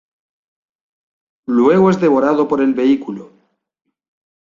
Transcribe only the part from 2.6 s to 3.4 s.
vehículo.